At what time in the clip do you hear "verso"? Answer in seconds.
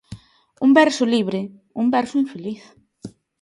0.81-1.03, 1.97-2.15